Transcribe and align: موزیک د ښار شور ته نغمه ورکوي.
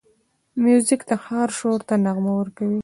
موزیک 0.63 1.01
د 1.09 1.11
ښار 1.23 1.49
شور 1.57 1.79
ته 1.87 1.95
نغمه 2.05 2.33
ورکوي. 2.39 2.79